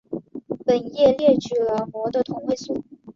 [0.65, 2.83] 本页列举了镆的同位素。